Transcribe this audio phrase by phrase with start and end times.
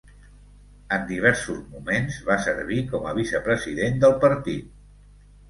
[0.95, 4.69] En diversos moments, va servir com vicepresident del partit.